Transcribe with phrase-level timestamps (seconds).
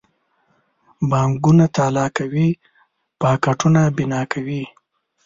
[1.09, 2.47] بانکونه تالا کوي
[3.21, 4.63] پاټکونه بنا کوي.